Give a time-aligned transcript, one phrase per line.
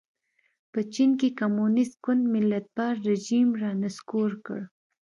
[0.71, 4.59] په چین کې کمونېست ګوند ملتپال رژیم را نسکور کړ.